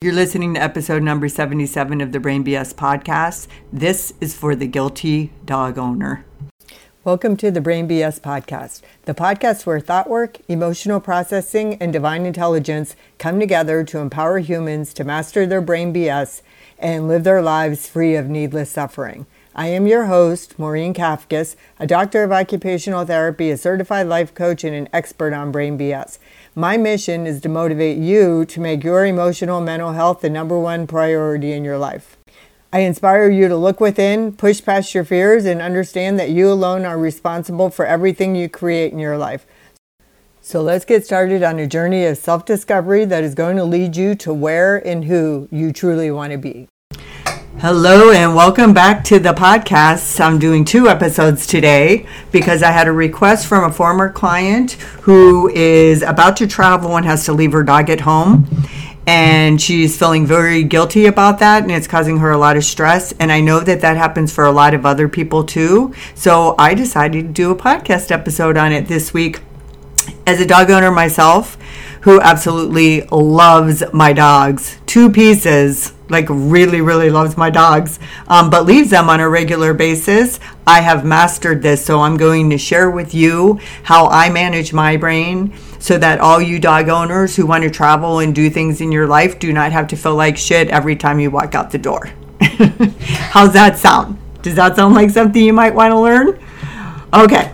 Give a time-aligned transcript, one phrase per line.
[0.00, 3.48] You're listening to episode number 77 of the Brain BS podcast.
[3.72, 6.24] This is for the guilty dog owner.
[7.02, 12.26] Welcome to the Brain BS podcast, the podcast where thought work, emotional processing, and divine
[12.26, 16.42] intelligence come together to empower humans to master their brain BS
[16.78, 19.26] and live their lives free of needless suffering.
[19.52, 24.62] I am your host, Maureen Kafkas, a doctor of occupational therapy, a certified life coach,
[24.62, 26.18] and an expert on brain BS.
[26.58, 30.88] My mission is to motivate you to make your emotional mental health the number one
[30.88, 32.16] priority in your life.
[32.72, 36.84] I inspire you to look within, push past your fears, and understand that you alone
[36.84, 39.46] are responsible for everything you create in your life.
[40.40, 43.94] So let's get started on a journey of self discovery that is going to lead
[43.94, 46.66] you to where and who you truly want to be.
[47.60, 50.20] Hello and welcome back to the podcast.
[50.20, 55.48] I'm doing two episodes today because I had a request from a former client who
[55.48, 58.48] is about to travel and has to leave her dog at home.
[59.08, 63.10] And she's feeling very guilty about that, and it's causing her a lot of stress.
[63.18, 65.92] And I know that that happens for a lot of other people too.
[66.14, 69.40] So I decided to do a podcast episode on it this week.
[70.28, 71.58] As a dog owner myself,
[72.02, 78.66] who absolutely loves my dogs, two pieces like really really loves my dogs um, but
[78.66, 80.40] leaves them on a regular basis.
[80.66, 84.96] I have mastered this so i'm going to share with you how i manage my
[84.96, 88.92] brain so that all you dog owners who want to travel and do things in
[88.92, 91.78] your life do not have to feel like shit every time you walk out the
[91.78, 92.10] door.
[92.40, 94.18] How's that sound?
[94.42, 96.38] Does that sound like something you might want to learn?
[97.14, 97.52] Okay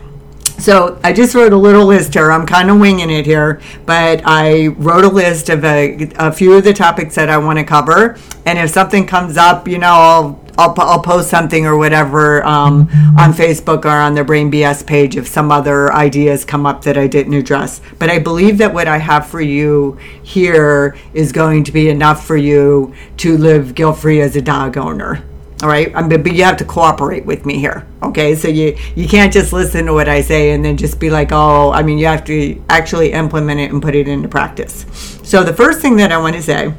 [0.59, 2.31] so I just wrote a little list here.
[2.31, 6.55] I'm kind of winging it here, but I wrote a list of a, a few
[6.55, 8.19] of the topics that I want to cover.
[8.47, 12.89] And if something comes up, you know, I'll I'll, I'll post something or whatever um,
[13.19, 16.97] on Facebook or on the Brain BS page if some other ideas come up that
[16.97, 17.81] I didn't address.
[17.99, 22.25] But I believe that what I have for you here is going to be enough
[22.25, 25.25] for you to live guilt free as a dog owner
[25.63, 25.95] all right?
[25.95, 28.35] I mean, but you have to cooperate with me here okay?
[28.35, 31.31] So you you can't just listen to what i say and then just be like
[31.33, 34.87] oh i mean you have to actually implement it and put it into practice.
[35.23, 36.73] So the first thing that i want to say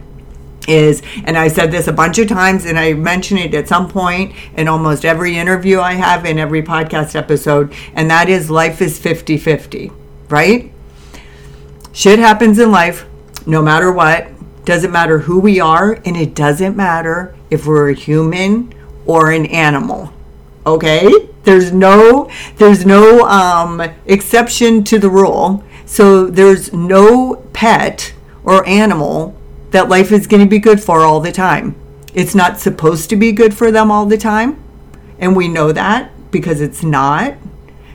[0.68, 3.88] is and i said this a bunch of times and i mention it at some
[3.88, 8.81] point in almost every interview i have in every podcast episode and that is life
[8.81, 9.91] is 50-50
[10.30, 10.72] right?
[11.91, 13.06] Shit happens in life
[13.46, 14.28] no matter what.
[14.66, 18.74] Doesn't matter who we are, and it doesn't matter if we're a human
[19.06, 20.12] or an animal.
[20.66, 21.30] Okay?
[21.44, 25.64] There's no there's no um, exception to the rule.
[25.86, 28.14] So there's no pet
[28.44, 29.36] or animal
[29.72, 31.76] that life is going to be good for all the time.
[32.14, 34.64] It's not supposed to be good for them all the time.
[35.20, 37.36] And we know that because it's not.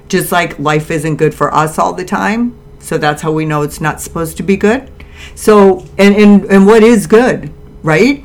[0.09, 2.57] Just like life isn't good for us all the time.
[2.81, 4.91] So that's how we know it's not supposed to be good.
[5.35, 8.25] So, and, and, and what is good, right?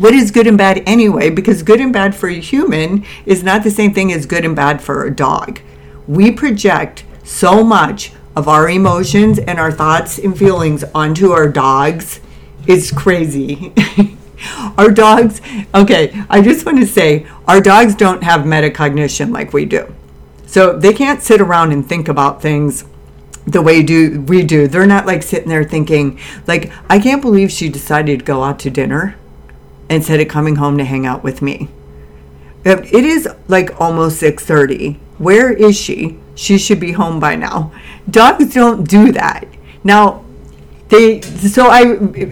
[0.00, 1.28] What is good and bad anyway?
[1.28, 4.56] Because good and bad for a human is not the same thing as good and
[4.56, 5.60] bad for a dog.
[6.08, 12.20] We project so much of our emotions and our thoughts and feelings onto our dogs.
[12.66, 13.74] It's crazy.
[14.78, 15.42] our dogs,
[15.74, 19.94] okay, I just want to say, our dogs don't have metacognition like we do.
[20.46, 22.86] So they can't sit around and think about things
[23.46, 24.66] the way do we do.
[24.66, 28.58] They're not like sitting there thinking like I can't believe she decided to go out
[28.60, 29.16] to dinner
[29.90, 31.68] instead of coming home to hang out with me.
[32.64, 34.98] Um, it is like almost 6:30.
[35.18, 36.18] Where is she?
[36.34, 37.72] She should be home by now.
[38.08, 39.46] Dogs don't do that.
[39.84, 40.24] Now
[40.88, 41.80] they so I,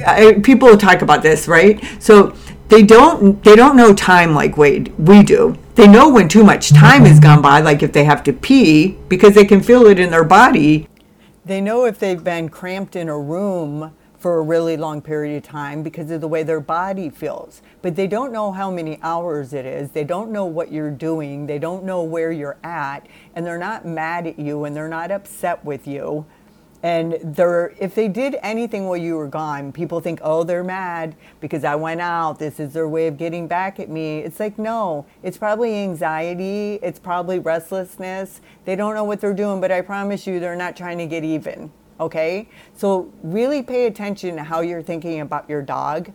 [0.06, 1.82] I people talk about this, right?
[1.98, 2.34] So
[2.68, 5.56] they don't they don't know time like we we do.
[5.74, 8.98] They know when too much time has gone by, like if they have to pee,
[9.08, 10.88] because they can feel it in their body.
[11.44, 15.42] They know if they've been cramped in a room for a really long period of
[15.44, 17.62] time because of the way their body feels.
[17.82, 19.92] But they don't know how many hours it is.
[19.92, 21.46] They don't know what you're doing.
[21.46, 23.06] They don't know where you're at.
[23.34, 26.26] And they're not mad at you and they're not upset with you
[26.82, 31.16] and they're if they did anything while you were gone people think oh they're mad
[31.40, 34.58] because i went out this is their way of getting back at me it's like
[34.58, 39.80] no it's probably anxiety it's probably restlessness they don't know what they're doing but i
[39.80, 44.60] promise you they're not trying to get even okay so really pay attention to how
[44.60, 46.12] you're thinking about your dog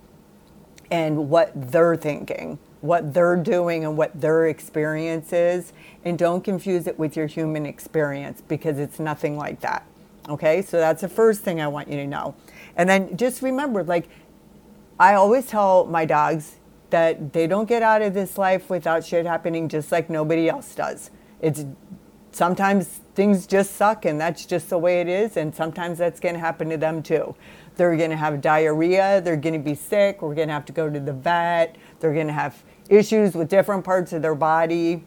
[0.92, 5.72] and what they're thinking what they're doing and what their experience is
[6.04, 9.86] and don't confuse it with your human experience because it's nothing like that
[10.30, 12.36] Okay, so that's the first thing I want you to know.
[12.78, 14.08] And then just remember, like,
[15.00, 16.58] I always tell my dogs
[16.92, 20.74] that they don't get out of this life without shit happening just like nobody else
[20.76, 21.12] does.
[21.42, 21.66] It's
[22.34, 25.38] sometimes things just suck and that's just the way it is.
[25.38, 27.36] And sometimes that's going to happen to them too.
[27.76, 29.22] They're going to have diarrhea.
[29.22, 30.22] They're going to be sick.
[30.22, 31.78] We're going to have to go to the vet.
[32.00, 35.04] They're going to have issues with different parts of their body.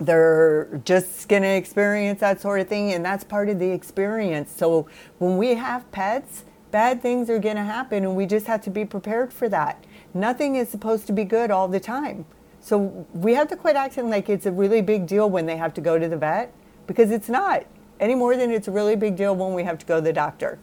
[0.00, 2.92] They're just going to experience that sort of thing.
[2.92, 4.52] And that's part of the experience.
[4.52, 4.88] So
[5.18, 8.04] when we have pets, bad things are going to happen.
[8.04, 9.84] And we just have to be prepared for that.
[10.14, 12.26] Nothing is supposed to be good all the time.
[12.60, 15.74] So we have to quit acting like it's a really big deal when they have
[15.74, 16.52] to go to the vet
[16.88, 17.64] because it's not
[18.00, 20.12] any more than it's a really big deal when we have to go to the
[20.12, 20.58] doctor.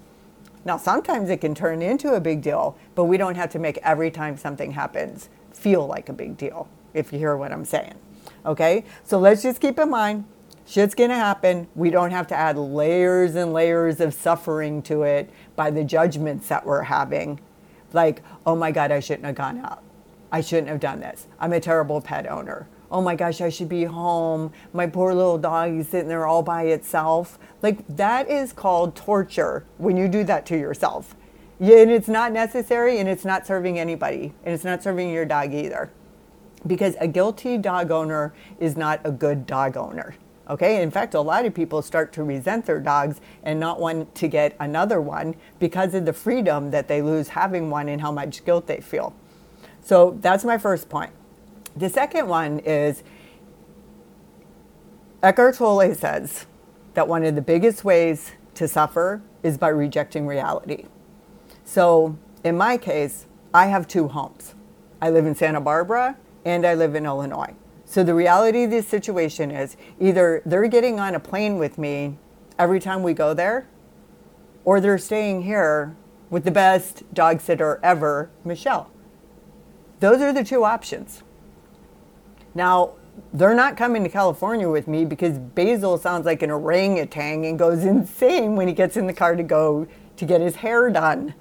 [0.65, 3.77] Now, sometimes it can turn into a big deal, but we don't have to make
[3.77, 7.95] every time something happens feel like a big deal, if you hear what I'm saying.
[8.45, 8.83] Okay?
[9.03, 10.25] So let's just keep in mind
[10.65, 11.67] shit's gonna happen.
[11.75, 16.47] We don't have to add layers and layers of suffering to it by the judgments
[16.47, 17.39] that we're having.
[17.93, 19.83] Like, oh my God, I shouldn't have gone out.
[20.31, 21.27] I shouldn't have done this.
[21.39, 22.67] I'm a terrible pet owner.
[22.91, 24.51] Oh my gosh, I should be home.
[24.73, 27.39] My poor little dog is sitting there all by itself.
[27.61, 31.15] Like that is called torture when you do that to yourself.
[31.59, 35.53] And it's not necessary and it's not serving anybody and it's not serving your dog
[35.53, 35.89] either.
[36.67, 40.15] Because a guilty dog owner is not a good dog owner.
[40.47, 44.13] Okay, in fact, a lot of people start to resent their dogs and not want
[44.15, 48.11] to get another one because of the freedom that they lose having one and how
[48.11, 49.15] much guilt they feel.
[49.81, 51.11] So that's my first point.
[51.77, 53.03] The second one is
[55.21, 56.45] Eckhart Tolle says
[56.93, 60.85] that one of the biggest ways to suffer is by rejecting reality.
[61.65, 64.55] So, in my case, I have two homes.
[65.01, 67.53] I live in Santa Barbara and I live in Illinois.
[67.83, 72.17] So, the reality of this situation is either they're getting on a plane with me
[72.57, 73.67] every time we go there,
[74.63, 75.97] or they're staying here
[76.29, 78.89] with the best dog sitter ever, Michelle.
[79.99, 81.21] Those are the two options.
[82.55, 82.93] Now,
[83.33, 87.83] they're not coming to California with me because Basil sounds like an orangutan and goes
[87.83, 91.35] insane when he gets in the car to go to get his hair done,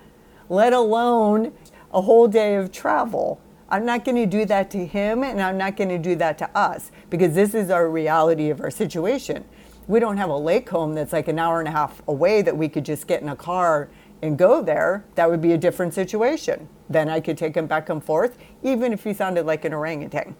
[0.48, 1.52] let alone
[1.92, 3.40] a whole day of travel.
[3.68, 6.36] I'm not going to do that to him and I'm not going to do that
[6.38, 9.44] to us because this is our reality of our situation.
[9.86, 12.56] We don't have a lake home that's like an hour and a half away that
[12.56, 13.88] we could just get in a car
[14.22, 15.04] and go there.
[15.14, 16.68] That would be a different situation.
[16.88, 20.34] Then I could take him back and forth, even if he sounded like an orangutan.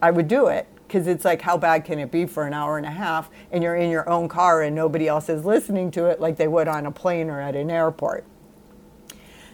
[0.00, 2.78] I would do it because it's like, how bad can it be for an hour
[2.78, 6.06] and a half and you're in your own car and nobody else is listening to
[6.06, 8.24] it like they would on a plane or at an airport?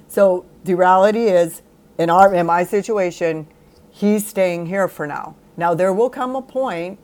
[0.06, 1.62] So the reality is,
[1.98, 3.46] in, our, in my situation,
[3.90, 5.34] he's staying here for now.
[5.56, 6.98] Now, there will come a point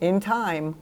[0.00, 0.76] in time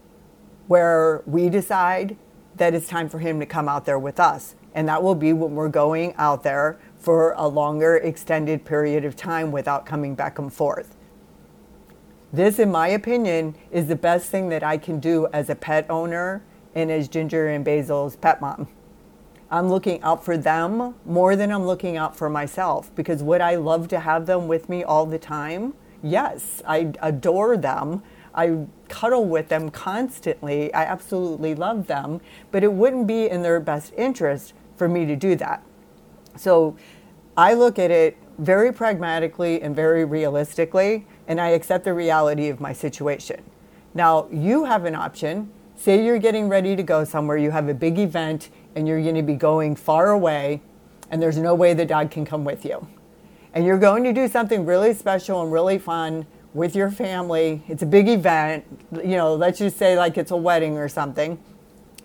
[0.67, 2.17] where we decide
[2.57, 4.55] that it's time for him to come out there with us.
[4.75, 9.17] And that will be when we're going out there for a longer, extended period of
[9.17, 10.97] time without coming back and forth.
[12.33, 15.85] This, in my opinion, is the best thing that I can do as a pet
[15.91, 16.43] owner
[16.75, 18.69] and as Ginger and Basil's pet mom.
[19.51, 23.57] I'm looking out for them more than I'm looking out for myself because would I
[23.57, 25.75] love to have them with me all the time?
[26.03, 28.03] Yes, I adore them.
[28.35, 30.73] I cuddle with them constantly.
[30.73, 35.17] I absolutely love them, but it wouldn't be in their best interest for me to
[35.17, 35.63] do that.
[36.37, 36.79] So
[37.37, 42.61] I look at it very pragmatically and very realistically and I accept the reality of
[42.61, 43.43] my situation.
[43.95, 45.51] Now, you have an option.
[45.77, 49.15] Say you're getting ready to go somewhere, you have a big event, and you're going
[49.15, 50.63] to be going far away,
[51.11, 52.87] and there's no way the dog can come with you.
[53.55, 57.63] And you're going to do something really special and really fun with your family.
[57.69, 61.39] It's a big event, you know, let's just say like it's a wedding or something.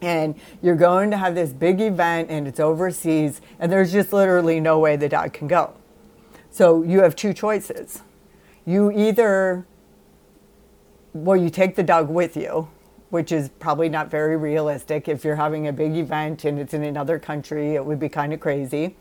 [0.01, 4.60] And you're going to have this big event and it's overseas, and there's just literally
[4.60, 5.74] no way the dog can go.
[6.50, 8.01] So you have two choices
[8.67, 9.65] you either,
[11.13, 12.67] well, you take the dog with you,
[13.09, 15.07] which is probably not very realistic.
[15.07, 18.33] If you're having a big event and it's in another country, it would be kind
[18.33, 18.97] of crazy.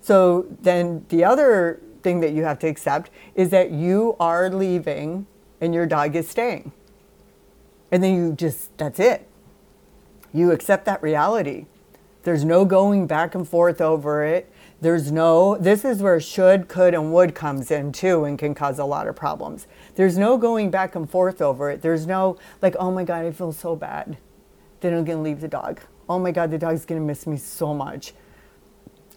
[0.00, 5.26] So then the other thing that you have to accept is that you are leaving
[5.60, 6.72] and your dog is staying.
[7.92, 9.28] And then you just, that's it.
[10.32, 11.66] You accept that reality.
[12.22, 14.50] There's no going back and forth over it.
[14.82, 18.78] There's no, this is where should, could, and would comes in too and can cause
[18.78, 19.66] a lot of problems.
[19.94, 21.82] There's no going back and forth over it.
[21.82, 24.16] There's no, like, oh my God, I feel so bad.
[24.80, 25.80] Then I'm going to leave the dog.
[26.08, 28.14] Oh my God, the dog's going to miss me so much.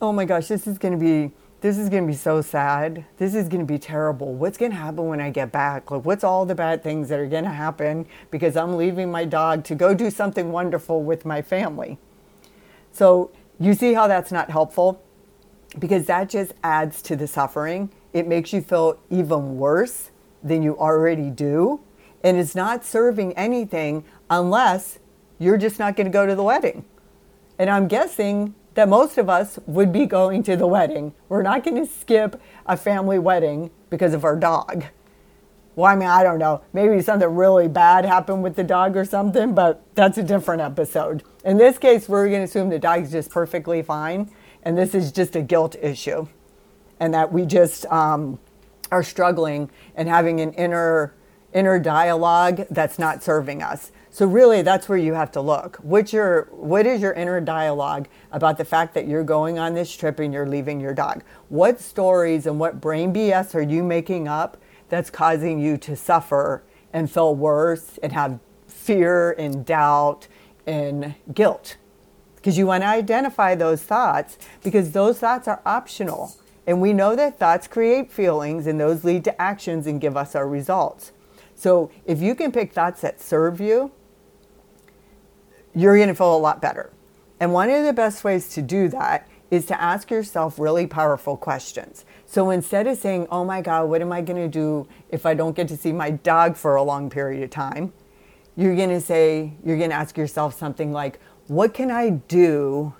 [0.01, 3.05] Oh my gosh, this is going to be, this is going to be so sad.
[3.17, 4.33] This is going to be terrible.
[4.33, 5.89] What's going to happen when I get back?
[5.89, 9.23] Like, what's all the bad things that are going to happen because I'm leaving my
[9.23, 11.99] dog to go do something wonderful with my family?
[12.91, 15.01] So, you see how that's not helpful?
[15.79, 17.89] Because that just adds to the suffering.
[18.13, 20.11] It makes you feel even worse
[20.43, 21.81] than you already do.
[22.23, 24.99] And it's not serving anything unless
[25.39, 26.85] you're just not going to go to the wedding.
[27.57, 31.13] And I'm guessing that most of us would be going to the wedding.
[31.29, 34.85] We're not going to skip a family wedding because of our dog.
[35.75, 36.61] Well, I mean, I don't know.
[36.71, 41.23] Maybe something really bad happened with the dog or something, but that's a different episode.
[41.43, 44.29] In this case, we're going to assume the dog's just perfectly fine,
[44.63, 46.27] and this is just a guilt issue,
[46.99, 48.39] and that we just um,
[48.91, 51.13] are struggling and having an inner
[51.53, 53.91] inner dialogue that's not serving us.
[54.09, 55.77] So really, that's where you have to look.
[55.77, 59.95] What's your what is your inner dialogue about the fact that you're going on this
[59.95, 61.23] trip and you're leaving your dog?
[61.49, 64.57] What stories and what brain BS are you making up
[64.89, 70.27] that's causing you to suffer and feel worse and have fear and doubt
[70.67, 71.77] and guilt?
[72.43, 76.35] Because you want to identify those thoughts because those thoughts are optional.
[76.67, 80.35] And we know that thoughts create feelings and those lead to actions and give us
[80.35, 81.13] our results.
[81.55, 83.93] So if you can pick thoughts that serve you,
[85.73, 86.91] you're going to feel a lot better.
[87.39, 91.37] And one of the best ways to do that is to ask yourself really powerful
[91.37, 92.03] questions.
[92.25, 95.33] So instead of saying, oh my God, what am I going to do if I
[95.33, 97.93] don't get to see my dog for a long period of time?
[98.57, 102.93] You're going to say, you're going to ask yourself something like, what can I do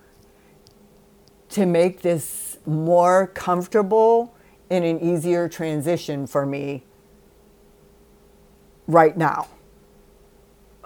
[1.50, 4.36] to make this more comfortable
[4.70, 6.84] and an easier transition for me
[8.88, 9.48] right now?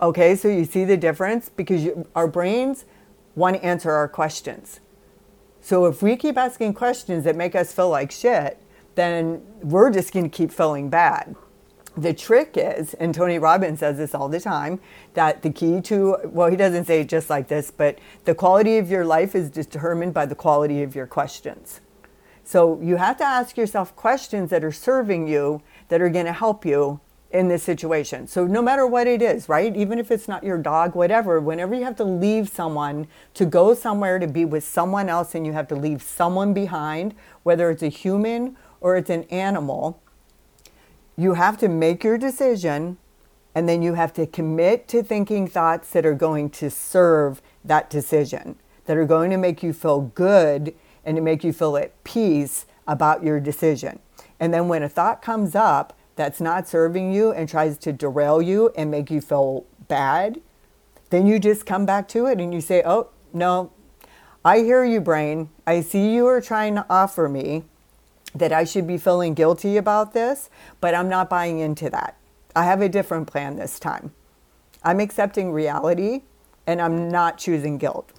[0.01, 2.85] Okay, so you see the difference because you, our brains
[3.35, 4.79] want to answer our questions.
[5.61, 8.61] So if we keep asking questions that make us feel like shit,
[8.95, 11.35] then we're just going to keep feeling bad.
[11.97, 14.79] The trick is, and Tony Robbins says this all the time,
[15.15, 18.77] that the key to, well, he doesn't say it just like this, but the quality
[18.77, 21.81] of your life is determined by the quality of your questions.
[22.43, 26.33] So you have to ask yourself questions that are serving you, that are going to
[26.33, 26.99] help you
[27.31, 28.27] in this situation.
[28.27, 29.75] So no matter what it is, right?
[29.75, 33.73] Even if it's not your dog, whatever, whenever you have to leave someone to go
[33.73, 37.83] somewhere to be with someone else and you have to leave someone behind, whether it's
[37.83, 40.01] a human or it's an animal,
[41.17, 42.97] you have to make your decision
[43.55, 47.89] and then you have to commit to thinking thoughts that are going to serve that
[47.89, 48.55] decision,
[48.85, 52.67] that are going to make you feel good and to make you feel at peace
[52.87, 53.97] about your decision.
[54.39, 58.41] And then when a thought comes up, that's not serving you and tries to derail
[58.41, 60.39] you and make you feel bad,
[61.09, 63.71] then you just come back to it and you say, Oh, no,
[64.45, 65.49] I hear you, brain.
[65.65, 67.65] I see you are trying to offer me
[68.39, 70.49] that I should be feeling guilty about this,
[70.81, 72.17] but I'm not buying into that.
[72.55, 74.11] I have a different plan this time.
[74.83, 76.23] I'm accepting reality
[76.65, 78.11] and I'm not choosing guilt.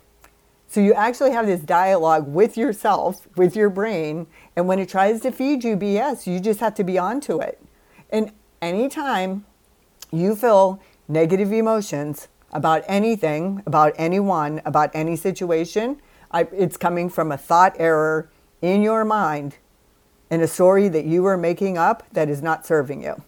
[0.69, 5.21] So you actually have this dialogue with yourself, with your brain, and when it tries
[5.23, 7.63] to feed you BS, you just have to be onto it.
[8.11, 9.47] And anytime
[10.13, 17.33] you feel negative emotions about anything, about anyone, about any situation, I, it's coming from
[17.33, 19.57] a thought error in your mind
[20.31, 23.23] and a story that you are making up that is not serving you.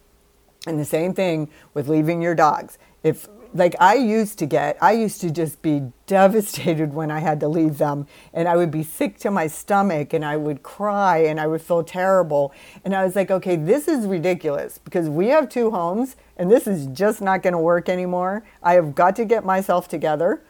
[0.67, 2.79] And the same thing with leaving your dogs.
[3.03, 7.41] If like I used to get, I used to just be devastated when I had
[7.41, 8.07] to leave them.
[8.33, 11.63] And I would be sick to my stomach and I would cry and I would
[11.63, 12.53] feel terrible.
[12.85, 16.67] And I was like, okay, this is ridiculous because we have two homes and this
[16.67, 18.45] is just not going to work anymore.
[18.63, 20.43] I have got to get myself together.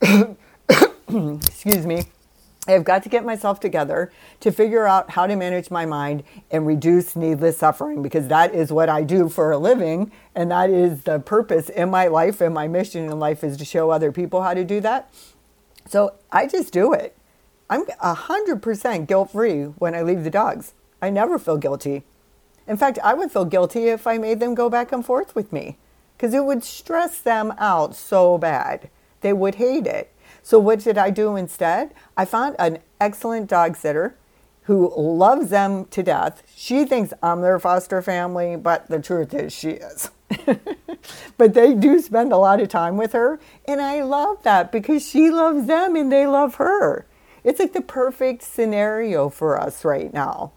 [1.08, 2.04] Excuse me.
[2.68, 6.22] I have got to get myself together to figure out how to manage my mind
[6.50, 10.12] and reduce needless suffering because that is what I do for a living.
[10.34, 13.64] And that is the purpose in my life and my mission in life is to
[13.64, 15.10] show other people how to do that.
[15.88, 17.16] So I just do it.
[17.70, 20.74] I'm 100% guilt free when I leave the dogs.
[21.00, 22.02] I never feel guilty.
[22.66, 25.54] In fact, I would feel guilty if I made them go back and forth with
[25.54, 25.78] me
[26.16, 28.90] because it would stress them out so bad.
[29.22, 30.12] They would hate it.
[30.48, 31.92] So what did I do instead?
[32.16, 34.16] I found an excellent dog sitter
[34.62, 36.42] who loves them to death.
[36.56, 40.10] She thinks I'm their foster family, but the truth is she is.
[41.36, 45.06] but they do spend a lot of time with her, and I love that because
[45.06, 47.04] she loves them and they love her.
[47.44, 50.52] It's like the perfect scenario for us right now.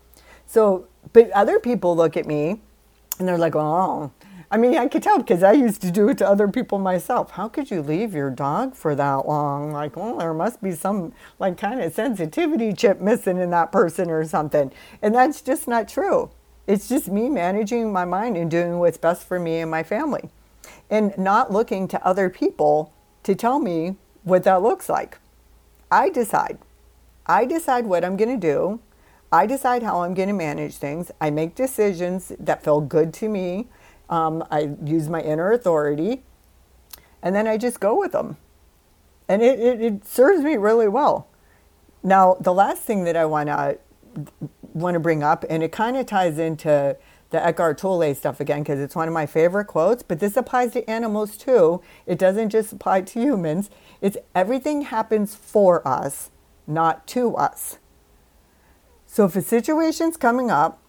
[0.47, 2.61] So, but other people look at me
[3.19, 4.13] and they're like, "Oh,
[4.53, 7.31] I mean, I could tell because I used to do it to other people myself.
[7.31, 9.71] How could you leave your dog for that long?
[9.71, 14.11] Like, well, there must be some like kind of sensitivity chip missing in that person
[14.11, 14.73] or something.
[15.01, 16.31] And that's just not true.
[16.67, 20.29] It's just me managing my mind and doing what's best for me and my family
[20.89, 22.91] and not looking to other people
[23.23, 25.17] to tell me what that looks like.
[25.89, 26.57] I decide.
[27.25, 28.81] I decide what I'm going to do.
[29.31, 31.09] I decide how I'm going to manage things.
[31.21, 33.69] I make decisions that feel good to me
[34.11, 36.23] um, I use my inner authority,
[37.23, 38.37] and then I just go with them.
[39.27, 41.27] And it, it, it serves me really well.
[42.03, 43.77] Now, the last thing that I want to
[44.73, 46.97] want to bring up, and it kind of ties into
[47.29, 50.73] the Eckhart Tolle stuff again because it's one of my favorite quotes, but this applies
[50.73, 51.81] to animals too.
[52.05, 53.69] It doesn't just apply to humans.
[54.01, 56.29] It's everything happens for us,
[56.67, 57.79] not to us.
[59.05, 60.80] So if a situation's coming up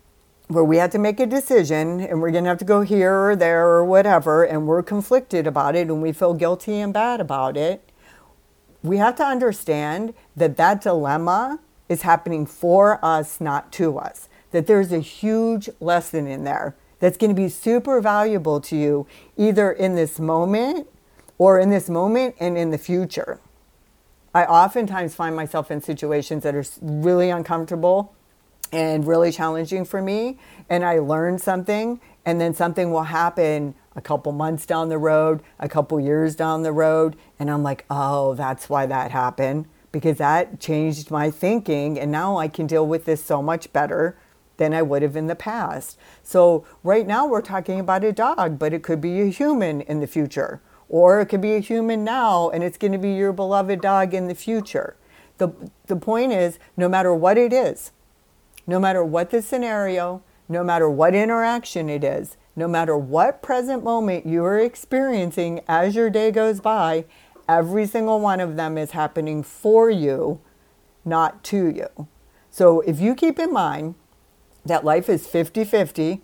[0.48, 3.30] where we have to make a decision and we're going to have to go here
[3.30, 7.20] or there or whatever, and we're conflicted about it and we feel guilty and bad
[7.20, 7.88] about it,
[8.82, 14.66] we have to understand that that dilemma is happening for us, not to us that
[14.66, 19.06] there's a huge lesson in there that's going to be super valuable to you
[19.36, 20.86] either in this moment
[21.38, 23.40] or in this moment and in the future.
[24.34, 28.14] I oftentimes find myself in situations that are really uncomfortable
[28.72, 30.38] and really challenging for me,
[30.68, 35.42] and I learn something, and then something will happen a couple months down the road,
[35.58, 40.16] a couple years down the road, and I'm like, oh, that's why that happened because
[40.16, 44.16] that changed my thinking, and now I can deal with this so much better
[44.56, 45.98] than I would have in the past.
[46.22, 50.00] So, right now we're talking about a dog, but it could be a human in
[50.00, 53.32] the future, or it could be a human now and it's going to be your
[53.32, 54.96] beloved dog in the future.
[55.38, 55.50] The,
[55.86, 57.92] the point is, no matter what it is,
[58.66, 63.82] no matter what the scenario, no matter what interaction it is, no matter what present
[63.82, 67.04] moment you are experiencing as your day goes by,
[67.48, 70.40] every single one of them is happening for you,
[71.04, 72.08] not to you.
[72.50, 73.94] So if you keep in mind
[74.64, 76.20] that life is 50 50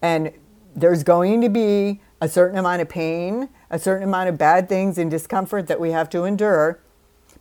[0.00, 0.32] and
[0.74, 4.98] there's going to be a certain amount of pain, a certain amount of bad things
[4.98, 6.80] and discomfort that we have to endure,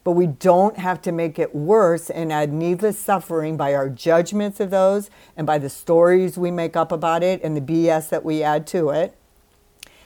[0.03, 4.59] but we don't have to make it worse and add needless suffering by our judgments
[4.59, 8.25] of those and by the stories we make up about it and the BS that
[8.25, 9.15] we add to it.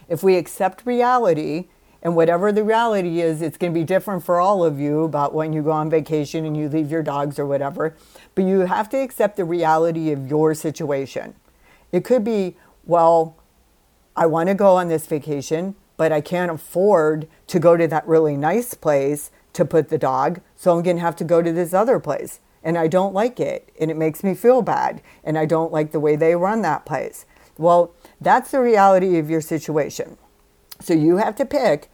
[0.08, 1.68] If we accept reality,
[2.01, 5.34] and whatever the reality is, it's going to be different for all of you about
[5.34, 7.96] when you go on vacation and you leave your dogs or whatever.
[8.36, 11.36] But you have to accept the reality of your situation.
[11.92, 13.36] It could be, well,
[14.16, 18.07] I want to go on this vacation, but I can't afford to go to that
[18.07, 21.51] really nice place to put the dog, so I'm going to have to go to
[21.51, 22.39] this other place.
[22.63, 25.91] And I don't like it, and it makes me feel bad, and I don't like
[25.91, 27.25] the way they run that place.
[27.57, 30.17] Well, that's the reality of your situation.
[30.79, 31.89] So you have to pick.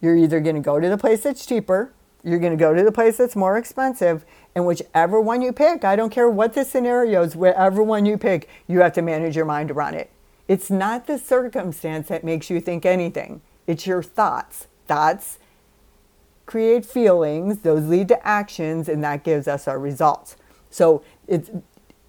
[0.00, 2.82] You're either going to go to the place that's cheaper, you're going to go to
[2.82, 4.24] the place that's more expensive,
[4.54, 8.16] and whichever one you pick, I don't care what the scenario is, wherever one you
[8.16, 10.10] pick, you have to manage your mind around it.
[10.48, 14.68] It's not the circumstance that makes you think anything, it's your thoughts.
[14.86, 15.38] Thoughts
[16.46, 20.36] create feelings, those lead to actions, and that gives us our results.
[20.70, 21.50] So it's,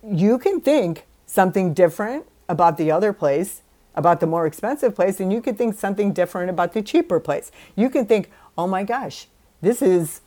[0.04, 3.62] you can think something different about the other place,
[3.96, 7.52] about the more expensive place, and you could think something different about the cheaper place.
[7.76, 9.28] You can think, oh my gosh,
[9.62, 10.22] this is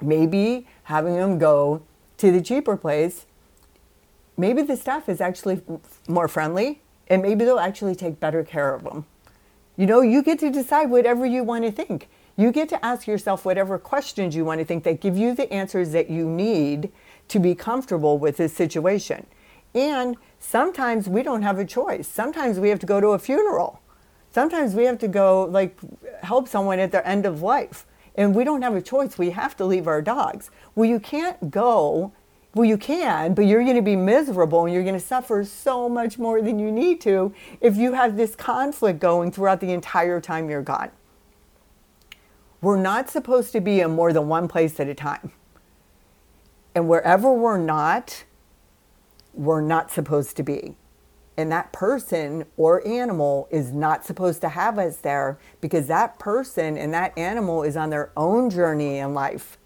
[0.00, 1.82] maybe having them go
[2.18, 3.26] to the cheaper place,
[4.36, 5.60] maybe the staff is actually
[6.06, 9.06] more friendly and maybe they'll actually take better care of them.
[9.76, 12.08] You know, you get to decide whatever you want to think.
[12.38, 15.52] You get to ask yourself whatever questions you want to think that give you the
[15.52, 16.92] answers that you need
[17.26, 19.26] to be comfortable with this situation.
[19.74, 22.06] And sometimes we don't have a choice.
[22.06, 23.80] Sometimes we have to go to a funeral.
[24.30, 25.76] Sometimes we have to go like
[26.22, 29.18] help someone at their end of life and we don't have a choice.
[29.18, 30.52] We have to leave our dogs.
[30.76, 32.12] Well, you can't go.
[32.54, 35.88] Well, you can, but you're going to be miserable and you're going to suffer so
[35.88, 40.20] much more than you need to if you have this conflict going throughout the entire
[40.20, 40.90] time you're gone.
[42.60, 45.32] We're not supposed to be in more than one place at a time.
[46.74, 48.24] And wherever we're not,
[49.32, 50.74] we're not supposed to be.
[51.36, 56.76] And that person or animal is not supposed to have us there because that person
[56.76, 59.56] and that animal is on their own journey in life.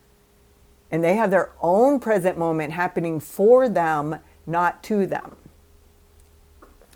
[0.90, 5.36] And they have their own present moment happening for them, not to them.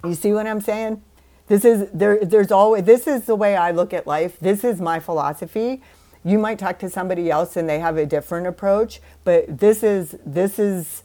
[0.04, 1.02] You see what I'm saying?
[1.48, 4.38] This is there there's always this is the way I look at life.
[4.40, 5.82] This is my philosophy.
[6.24, 10.16] You might talk to somebody else and they have a different approach, but this is
[10.26, 11.04] this is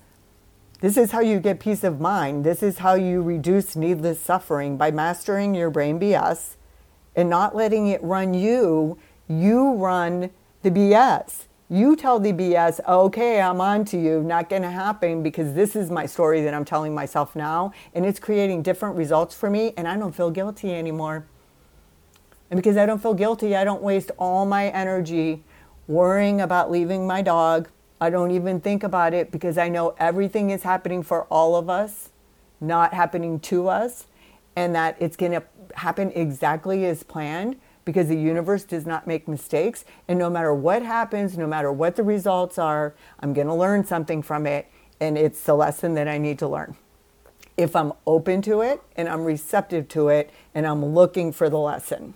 [0.79, 2.43] this is how you get peace of mind.
[2.43, 6.55] This is how you reduce needless suffering by mastering your brain BS
[7.15, 8.97] and not letting it run you.
[9.27, 10.31] You run
[10.63, 11.45] the BS.
[11.71, 15.73] You tell the BS, okay, I'm on to you, not going to happen because this
[15.75, 19.73] is my story that I'm telling myself now, and it's creating different results for me,
[19.77, 21.25] and I don't feel guilty anymore.
[22.49, 25.43] And because I don't feel guilty, I don't waste all my energy
[25.87, 27.69] worrying about leaving my dog
[28.01, 31.69] I don't even think about it because I know everything is happening for all of
[31.69, 32.09] us,
[32.59, 34.07] not happening to us,
[34.55, 35.43] and that it's going to
[35.75, 39.85] happen exactly as planned because the universe does not make mistakes.
[40.07, 43.85] And no matter what happens, no matter what the results are, I'm going to learn
[43.85, 44.69] something from it.
[44.99, 46.75] And it's the lesson that I need to learn.
[47.57, 51.57] If I'm open to it and I'm receptive to it and I'm looking for the
[51.57, 52.13] lesson.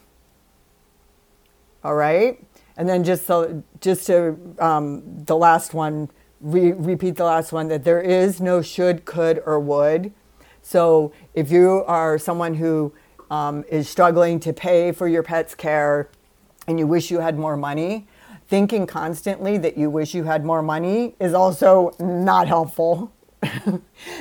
[1.84, 2.43] All right.
[2.78, 6.10] And then just so, just to um, the last one,
[6.41, 10.13] re- repeat the last one that there is no should, could, or would.
[10.62, 12.93] So if you are someone who
[13.30, 16.10] um, is struggling to pay for your pet's care
[16.68, 18.08] and you wish you had more money,
[18.48, 23.12] thinking constantly that you wish you had more money is also not helpful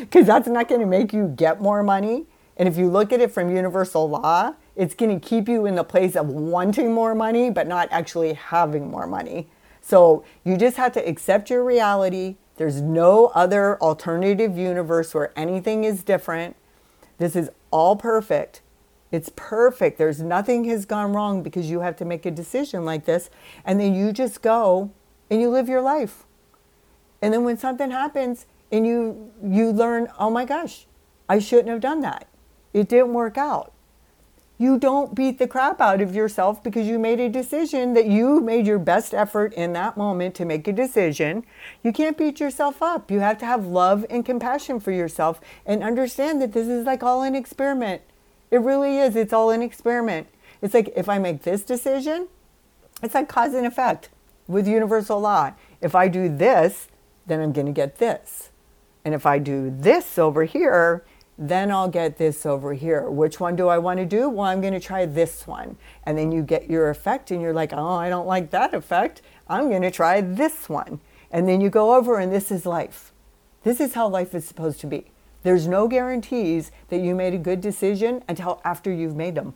[0.00, 2.26] because that's not going to make you get more money.
[2.56, 5.74] And if you look at it from universal law, it's going to keep you in
[5.74, 9.48] the place of wanting more money, but not actually having more money.
[9.80, 12.36] So you just have to accept your reality.
[12.56, 16.56] There's no other alternative universe where anything is different.
[17.18, 18.62] This is all perfect.
[19.14, 19.98] It's perfect.
[19.98, 23.30] There's nothing has gone wrong because you have to make a decision like this.
[23.64, 24.90] And then you just go
[25.30, 26.24] and you live your life.
[27.22, 30.86] And then when something happens and you you learn, oh my gosh,
[31.28, 32.26] I shouldn't have done that.
[32.72, 33.74] It didn't work out
[34.56, 38.40] you don't beat the crap out of yourself because you made a decision that you
[38.40, 41.44] made your best effort in that moment to make a decision.
[41.82, 43.10] You can't beat yourself up.
[43.10, 47.02] You have to have love and compassion for yourself and understand that this is like
[47.02, 48.02] all an experiment.
[48.50, 49.16] It really is.
[49.16, 50.28] It's all an experiment.
[50.62, 52.28] It's like if I make this decision,
[53.02, 54.08] it's like cause and effect
[54.46, 55.52] with universal law.
[55.80, 56.88] If I do this,
[57.26, 58.50] then I'm going to get this.
[59.04, 61.04] And if I do this over here,
[61.36, 63.10] then I'll get this over here.
[63.10, 64.28] Which one do I want to do?
[64.28, 65.76] Well, I'm going to try this one.
[66.04, 69.20] And then you get your effect and you're like, oh, I don't like that effect.
[69.48, 71.00] I'm going to try this one.
[71.30, 73.12] And then you go over and this is life.
[73.64, 75.10] This is how life is supposed to be.
[75.44, 79.54] There's no guarantees that you made a good decision until after you've made them.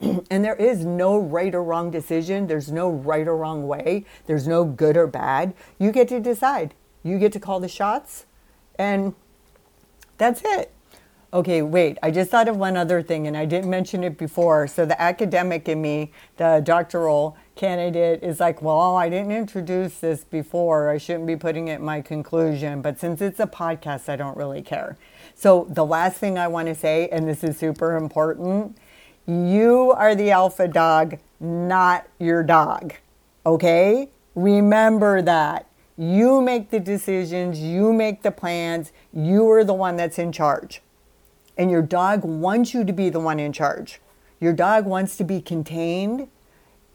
[0.00, 2.46] and there is no right or wrong decision.
[2.46, 4.06] There's no right or wrong way.
[4.26, 5.54] There's no good or bad.
[5.78, 6.74] You get to decide.
[7.02, 8.26] You get to call the shots.
[8.78, 9.14] And
[10.16, 10.72] that's it.
[11.30, 14.66] Okay, wait, I just thought of one other thing and I didn't mention it before.
[14.66, 20.24] So the academic in me, the doctoral candidate, is like, well, I didn't introduce this
[20.24, 20.88] before.
[20.88, 22.80] I shouldn't be putting it in my conclusion.
[22.80, 24.96] But since it's a podcast, I don't really care.
[25.34, 28.78] So the last thing I want to say, and this is super important
[29.28, 32.94] you are the alpha dog, not your dog.
[33.44, 34.08] Okay?
[34.34, 35.66] Remember that.
[35.98, 40.80] You make the decisions, you make the plans, you are the one that's in charge.
[41.58, 44.00] And your dog wants you to be the one in charge.
[44.40, 46.28] Your dog wants to be contained,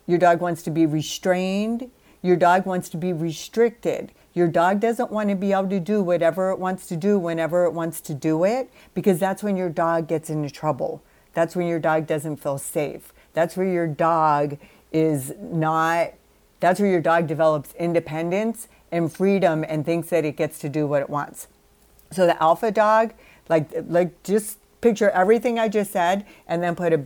[0.06, 1.90] your dog wants to be restrained,
[2.22, 4.12] your dog wants to be restricted.
[4.34, 7.66] Your dog doesn't want to be able to do whatever it wants to do whenever
[7.66, 11.04] it wants to do it because that's when your dog gets into trouble.
[11.34, 13.14] That's when your dog doesn't feel safe.
[13.34, 14.58] That's where your dog
[14.92, 16.14] is not,
[16.60, 20.88] that's where your dog develops independence and freedom and thinks that it gets to do
[20.88, 21.48] what it wants.
[22.12, 23.14] So the alpha dog,
[23.50, 27.06] like like just picture everything I just said and then put a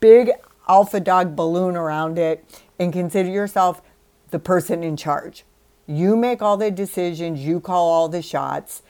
[0.00, 0.30] big
[0.68, 2.44] alpha dog balloon around it
[2.78, 3.82] and consider yourself
[4.30, 5.44] the person in charge.
[5.86, 8.82] You make all the decisions, you call all the shots.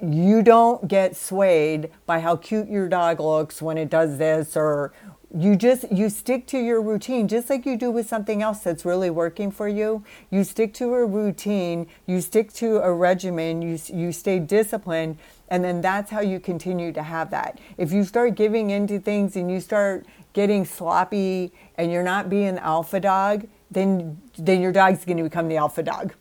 [0.00, 4.92] You don't get swayed by how cute your dog looks when it does this or
[5.36, 8.84] you just you stick to your routine just like you do with something else that's
[8.84, 10.04] really working for you.
[10.30, 15.18] You stick to a routine you stick to a regimen you you stay disciplined
[15.48, 17.58] and then that's how you continue to have that.
[17.76, 22.54] If you start giving into things and you start getting sloppy and you're not being
[22.54, 26.14] the alpha dog then then your dog's going to become the alpha dog.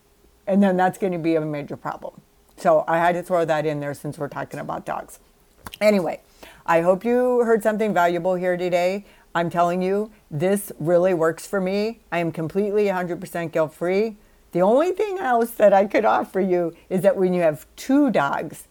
[0.48, 2.20] And then that's going to be a major problem.
[2.58, 5.20] So i had to throw that in there since we're talking about dogs.
[5.80, 6.22] Anyway
[6.66, 9.06] I hope you heard something valuable here today.
[9.36, 12.00] I'm telling you, this really works for me.
[12.12, 14.16] I am completely 100% guilt free.
[14.54, 18.12] The only thing else that I could offer you is that when you have two
[18.12, 18.68] dogs,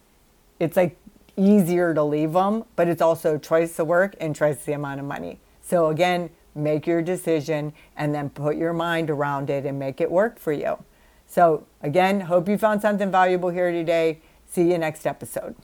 [0.61, 0.97] it's like
[1.37, 5.07] easier to leave them, but it's also twice the work and twice the amount of
[5.07, 5.41] money.
[5.61, 10.11] So again, make your decision and then put your mind around it and make it
[10.11, 10.83] work for you.
[11.27, 14.21] So again, hope you found something valuable here today.
[14.47, 15.57] See you next episode.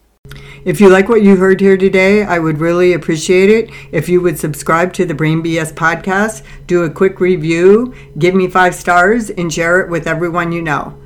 [0.64, 4.21] If you like what you heard here today, I would really appreciate it if you
[4.21, 9.31] would subscribe to the Brain BS podcast, do a quick review, give me five stars,
[9.31, 10.99] and share it with everyone you know.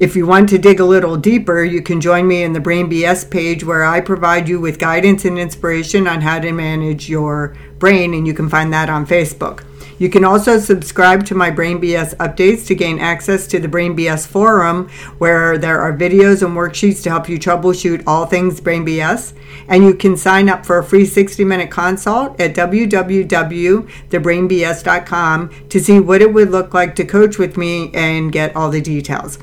[0.00, 2.90] If you want to dig a little deeper, you can join me in the Brain
[2.90, 7.56] BS page where I provide you with guidance and inspiration on how to manage your
[7.78, 9.64] brain, and you can find that on Facebook.
[9.98, 13.96] You can also subscribe to my Brain BS updates to gain access to the Brain
[13.96, 18.84] BS forum, where there are videos and worksheets to help you troubleshoot all things Brain
[18.84, 19.32] BS.
[19.68, 26.00] And you can sign up for a free 60 minute consult at www.thebrainbs.com to see
[26.00, 29.38] what it would look like to coach with me and get all the details.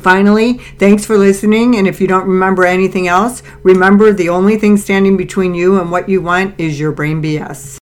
[0.00, 1.76] Finally, thanks for listening.
[1.76, 5.90] And if you don't remember anything else, remember the only thing standing between you and
[5.90, 7.78] what you want is your brain BS.